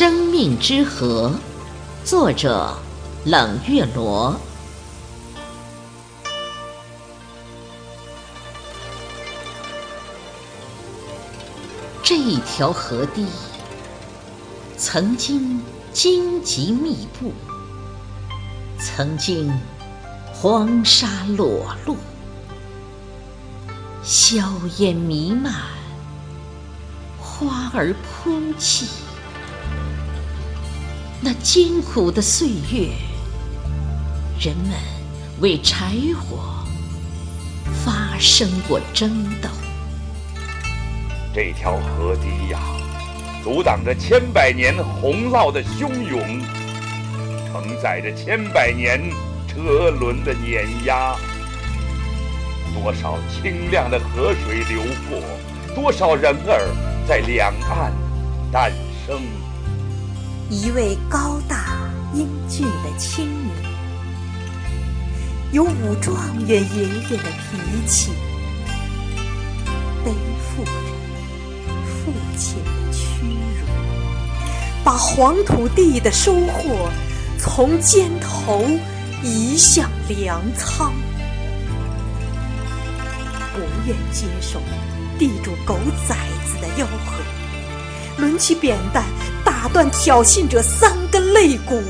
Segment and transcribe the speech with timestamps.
[0.00, 1.32] 生命之河，
[2.04, 2.72] 作者
[3.24, 4.38] 冷月罗。
[12.00, 13.26] 这一条河堤，
[14.76, 15.60] 曾经
[15.92, 17.32] 荆棘密布，
[18.78, 19.52] 曾经
[20.32, 21.96] 黄沙裸露，
[24.04, 25.52] 硝烟弥漫，
[27.18, 27.92] 花儿
[28.22, 28.86] 哭泣。
[31.20, 32.90] 那艰苦的岁月，
[34.38, 34.72] 人们
[35.40, 36.64] 为柴火
[37.84, 39.48] 发生过争斗。
[41.34, 42.60] 这条河堤呀，
[43.42, 46.40] 阻挡着千百年洪涝的汹涌，
[47.50, 49.10] 承载着千百年
[49.48, 51.16] 车轮的碾压。
[52.72, 55.20] 多少清亮的河水流过，
[55.74, 56.68] 多少人儿
[57.08, 57.92] 在两岸
[58.52, 58.72] 诞
[59.04, 59.20] 生。
[60.50, 61.78] 一位高大
[62.14, 63.54] 英俊的青年，
[65.52, 68.12] 有武状元爷爷的脾气，
[70.02, 70.70] 背负着
[71.84, 73.66] 父亲的屈辱，
[74.82, 76.88] 把黄土地的收获
[77.38, 78.66] 从肩头
[79.22, 80.94] 移向粮仓，
[83.52, 84.62] 不愿接受
[85.18, 87.22] 地主狗崽子的吆喝，
[88.16, 89.04] 抡起扁担。
[89.60, 91.82] 打断挑衅者三根肋骨，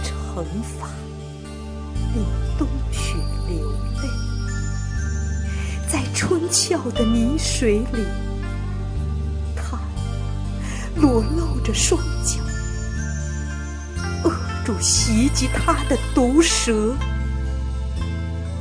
[0.00, 0.88] 惩罚
[2.14, 2.24] 令
[2.56, 3.16] 冬雪
[3.48, 3.68] 流
[4.00, 4.08] 泪，
[5.90, 8.06] 在春俏的泥水里，
[9.56, 9.76] 他
[10.94, 12.38] 裸露着双脚，
[14.22, 14.30] 扼
[14.64, 16.94] 住袭击他的毒蛇，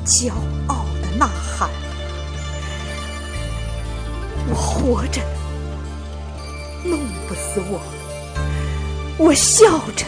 [0.03, 0.31] 骄
[0.65, 1.69] 傲的呐喊
[4.49, 5.21] ：“我活着。”
[6.87, 7.81] 弄不死我，
[9.17, 9.65] 我笑
[9.95, 10.05] 着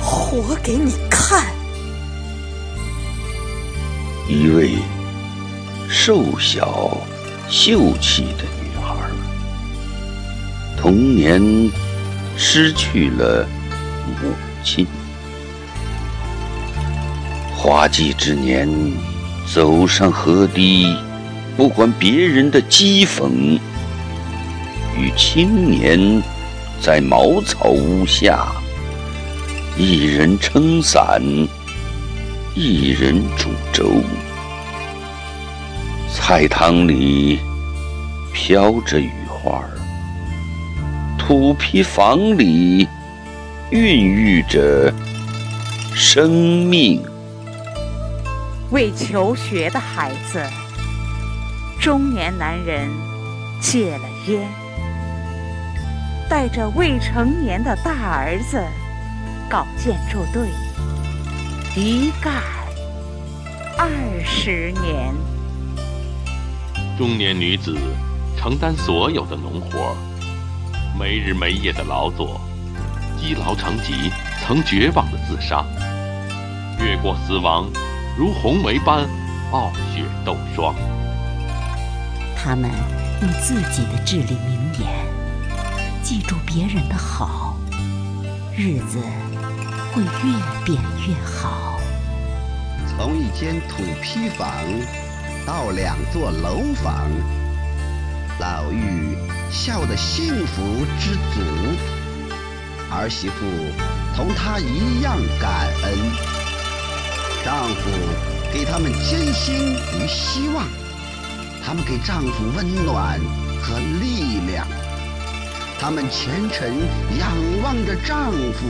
[0.00, 1.46] 活给你看。
[4.28, 4.72] 一位
[5.88, 6.96] 瘦小
[7.48, 8.94] 秀气的女孩，
[10.76, 11.40] 童年
[12.36, 13.46] 失去了
[14.06, 14.28] 母
[14.62, 14.86] 亲，
[17.56, 18.68] 花季之年
[19.46, 20.94] 走上河堤，
[21.56, 23.58] 不管别人的讥讽。
[24.96, 26.22] 与青年
[26.80, 28.46] 在茅草屋下，
[29.76, 31.20] 一人撑伞，
[32.54, 34.02] 一人煮粥。
[36.12, 37.40] 菜汤里
[38.32, 39.64] 飘着雨花，
[41.18, 42.86] 土坯房里
[43.70, 44.92] 孕育着
[45.92, 46.30] 生
[46.66, 47.02] 命。
[48.70, 50.40] 为求学的孩子，
[51.80, 52.88] 中年男人
[53.60, 54.63] 戒了烟。
[56.34, 58.60] 带着未成年的大儿子
[59.48, 60.48] 搞建筑队，
[61.76, 62.42] 一干
[63.78, 63.88] 二
[64.24, 65.14] 十年。
[66.98, 67.78] 中年女子
[68.36, 69.96] 承担所有的农活，
[70.98, 72.40] 没日没夜的劳作，
[73.16, 74.10] 积劳成疾，
[74.44, 75.64] 曾绝望的自杀，
[76.80, 77.70] 越过死亡，
[78.18, 79.06] 如红梅般
[79.52, 80.74] 傲雪斗霜。
[82.36, 82.68] 他们
[83.22, 85.13] 用自己的至理名言。
[86.04, 87.56] 记住别人的好，
[88.54, 88.98] 日子
[89.90, 90.78] 会越变
[91.08, 91.80] 越好。
[92.86, 94.46] 从一间土坯房
[95.46, 97.08] 到两座楼房，
[98.38, 99.16] 老妪
[99.50, 101.40] 笑得幸福知足，
[102.90, 103.46] 儿媳妇
[104.14, 105.98] 同她一样感恩，
[107.42, 107.90] 丈夫
[108.52, 110.66] 给他们艰辛与希望，
[111.64, 113.18] 他们给丈夫温暖
[113.62, 114.66] 和力量。
[115.78, 116.66] 他们虔诚
[117.18, 117.28] 仰
[117.62, 118.66] 望着丈夫，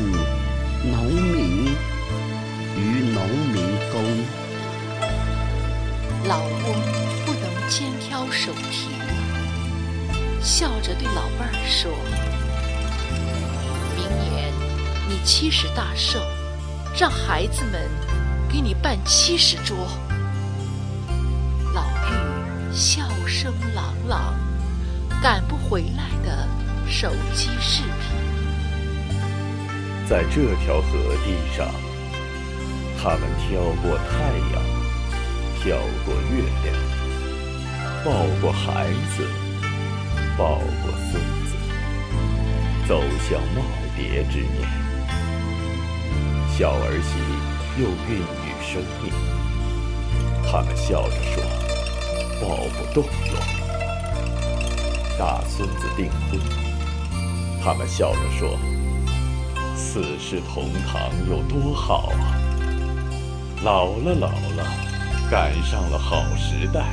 [0.85, 1.73] 农民
[2.77, 3.63] 与农民
[3.93, 4.03] 工。
[6.27, 6.65] 老翁
[7.25, 8.89] 不能肩挑手提，
[10.41, 11.93] 笑着对老伴儿说
[13.95, 14.53] ：“明年
[15.09, 16.21] 你七十大寿，
[16.99, 17.89] 让孩子们
[18.51, 19.77] 给你办七十桌。”
[21.73, 24.35] 老妪笑声朗朗，
[25.23, 26.64] 赶不回来的。
[26.89, 27.91] 手机视频，
[30.09, 31.69] 在这条河堤上，
[33.03, 34.13] 他们跳过太
[34.53, 34.63] 阳，
[35.61, 36.77] 跳过月亮，
[38.05, 38.87] 抱过孩
[39.17, 39.27] 子，
[40.39, 41.53] 抱过孙子，
[42.87, 43.59] 走向耄
[43.99, 44.55] 耋之年。
[46.57, 47.11] 小儿媳
[47.83, 49.05] 又孕育生命，
[50.47, 51.43] 他们笑着说
[52.41, 53.37] ：“抱不动了。”
[55.19, 56.64] 大孙子订婚。
[57.65, 58.59] 他们笑着说
[59.75, 62.37] ：“四世同堂有多好啊！
[63.63, 64.67] 老了老了，
[65.31, 66.85] 赶上了好时代。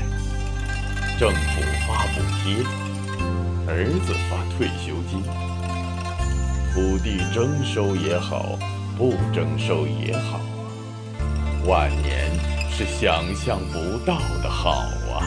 [1.19, 2.63] 政府发补贴，
[3.67, 5.21] 儿子发退休金，
[6.73, 8.57] 土地征收也好，
[8.97, 10.39] 不征收也好，
[11.67, 12.31] 万年
[12.71, 15.19] 是想象不到的好啊！”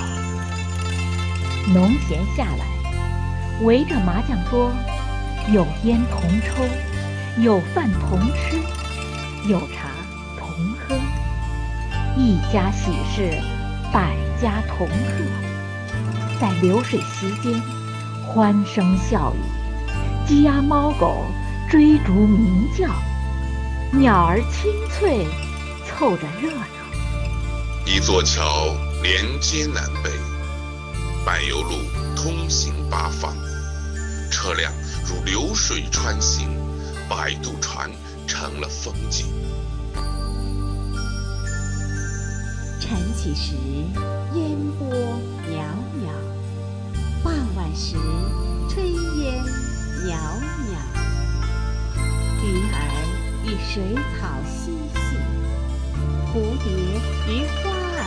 [1.75, 4.73] 农闲下来，围着麻将桌。
[5.53, 6.65] 有烟同抽，
[7.43, 8.57] 有饭同吃，
[9.47, 9.91] 有茶
[10.39, 10.49] 同
[10.79, 10.97] 喝，
[12.17, 13.39] 一家喜事，
[13.93, 16.41] 百家同贺。
[16.41, 17.61] 在流水席间，
[18.27, 21.27] 欢声笑语，鸡鸭猫狗
[21.71, 22.89] 追逐鸣叫，
[23.93, 25.27] 鸟儿清脆，
[25.87, 26.65] 凑着热闹。
[27.85, 30.11] 一座桥连接南北，
[31.23, 31.77] 柏油路
[32.17, 33.37] 通行八方，
[34.31, 34.73] 车辆。
[35.07, 36.49] 如流水穿行，
[37.09, 37.91] 摆渡船
[38.27, 39.27] 成了风景。
[42.81, 43.55] 晨起时
[44.35, 44.89] 烟波
[45.49, 45.63] 袅
[46.01, 46.11] 袅，
[47.23, 47.97] 傍晚时
[48.69, 48.81] 炊
[49.19, 49.45] 烟
[50.07, 50.17] 袅
[50.69, 50.73] 袅。
[52.43, 52.77] 鱼儿
[53.45, 54.99] 与水草嬉戏，
[56.33, 56.65] 蝴蝶
[57.29, 57.31] 与
[57.63, 57.63] 花
[58.01, 58.03] 儿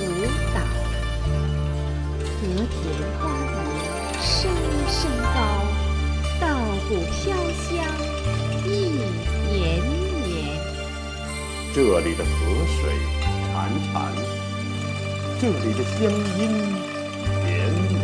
[0.00, 0.02] 舞
[0.52, 0.56] 蹈。
[2.36, 2.72] 和田
[3.18, 3.54] 花园
[4.20, 4.30] 声
[4.88, 5.00] 声
[5.32, 5.63] 高。
[6.54, 7.34] 稻谷飘
[7.66, 7.74] 香
[8.64, 9.02] 一年
[9.50, 10.38] 年，
[11.74, 12.30] 这里的河
[12.68, 12.78] 水
[13.50, 13.92] 潺潺，
[15.40, 15.98] 这里的乡
[16.38, 16.40] 音
[17.42, 17.50] 绵
[17.90, 17.98] 绵，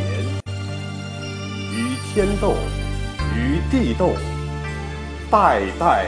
[1.71, 2.57] 与天斗，
[3.37, 3.39] 与
[3.71, 4.17] 地斗，
[5.31, 6.07] 代代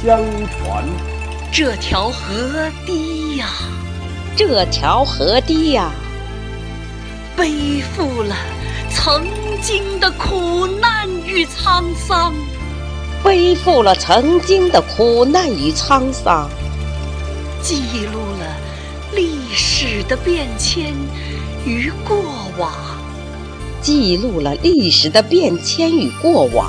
[0.00, 0.84] 相传。
[1.50, 3.48] 这条河堤呀，
[4.36, 5.90] 这条河堤呀，
[7.36, 8.36] 背负了。
[8.92, 9.24] 曾
[9.62, 12.34] 经的苦难与沧桑，
[13.22, 16.50] 背负了曾经的苦难与沧桑，
[17.62, 18.56] 记录了
[19.14, 20.92] 历史的变迁
[21.64, 22.16] 与过
[22.58, 22.72] 往，
[23.80, 26.68] 记录了历史的变迁与过往，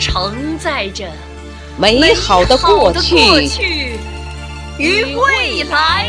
[0.00, 1.08] 承载着
[1.78, 3.96] 美好的过去
[4.76, 6.08] 与未来。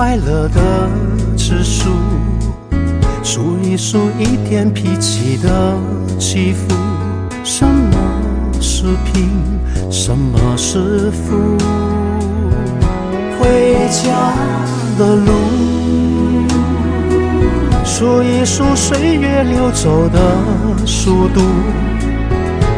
[0.00, 0.88] 快乐的
[1.36, 1.90] 指数，
[3.22, 5.76] 数一数一天脾气的
[6.18, 6.74] 起伏。
[7.44, 7.92] 什么
[8.62, 9.28] 是贫，
[9.90, 11.54] 什么是富？
[13.38, 14.32] 回家
[14.98, 15.32] 的路，
[17.84, 20.18] 数一数岁月流走的
[20.86, 21.42] 速度，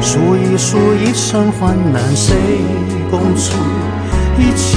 [0.00, 2.34] 数一数一生患难谁
[3.08, 3.54] 共处，
[4.40, 4.76] 一切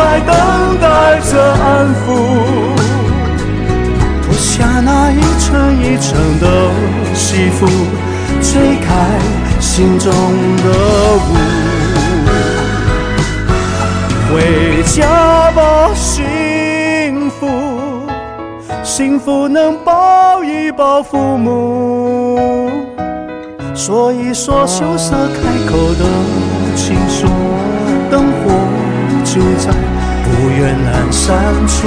[0.00, 0.34] 还等
[0.80, 2.00] 待着安抚。
[4.22, 5.48] 脱下那一层
[5.82, 6.08] 一层
[6.40, 6.44] 的
[7.14, 7.66] 西服，
[8.40, 8.88] 吹开
[9.60, 10.66] 心中的
[11.28, 11.28] 雾。
[14.32, 17.46] 回家吧，幸福，
[18.82, 22.70] 幸福能抱一抱父母，
[23.74, 26.04] 说一说羞涩开口的
[26.76, 27.26] 情书，
[29.32, 29.70] 就在
[30.24, 31.22] 不远阑珊
[31.68, 31.86] 处。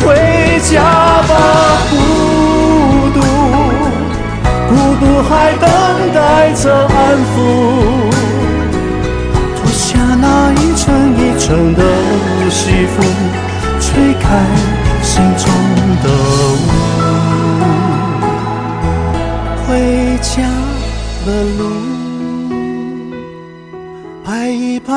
[0.00, 0.04] 回
[0.68, 0.74] 家
[1.28, 1.30] 吧，
[1.88, 1.94] 孤
[3.14, 3.16] 独，
[4.68, 5.64] 孤独还等
[6.12, 6.18] 待
[6.54, 6.94] 着安
[7.30, 7.34] 抚。
[9.54, 9.86] 脱下
[10.20, 10.84] 那一层
[11.16, 11.80] 一层的
[12.50, 12.94] 西服，
[13.80, 14.24] 吹开
[15.00, 15.44] 心中
[16.02, 16.06] 的
[16.58, 16.64] 雾。
[19.64, 19.68] 回
[20.20, 20.42] 家
[21.24, 21.62] 的路，